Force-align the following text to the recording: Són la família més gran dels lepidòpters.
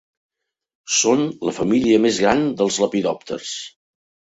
Són 1.01 1.21
la 1.49 1.55
família 1.59 2.03
més 2.09 2.21
gran 2.25 2.45
dels 2.63 2.85
lepidòpters. 2.87 3.57